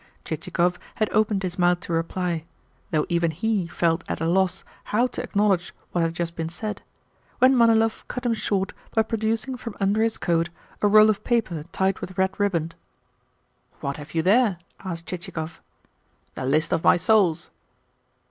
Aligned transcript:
Chichikov 0.25 0.79
had 0.95 1.11
opened 1.11 1.43
his 1.43 1.59
mouth 1.59 1.79
to 1.81 1.93
reply 1.93 2.43
though 2.89 3.05
even 3.07 3.29
HE 3.29 3.67
felt 3.67 4.03
at 4.09 4.19
a 4.19 4.25
loss 4.25 4.63
how 4.85 5.05
to 5.05 5.21
acknowledge 5.21 5.75
what 5.91 6.01
had 6.01 6.15
just 6.15 6.35
been 6.35 6.49
said 6.49 6.81
when 7.37 7.55
Manilov 7.55 8.07
cut 8.07 8.25
him 8.25 8.33
short 8.33 8.73
by 8.95 9.03
producing 9.03 9.57
from 9.57 9.77
under 9.79 10.01
his 10.01 10.17
coat 10.17 10.49
a 10.81 10.87
roll 10.87 11.11
of 11.11 11.23
paper 11.23 11.65
tied 11.71 11.99
with 11.99 12.17
red 12.17 12.33
riband. 12.39 12.73
"What 13.81 13.97
have 13.97 14.15
you 14.15 14.23
there?" 14.23 14.57
asked 14.79 15.05
Chichikov. 15.05 15.61
"The 16.33 16.45
list 16.47 16.73
of 16.73 16.83
my 16.83 16.97
souls." 16.97 17.51